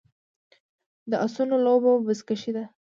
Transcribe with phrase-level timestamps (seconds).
[1.09, 2.65] د اسونو لوبه بزکشي ده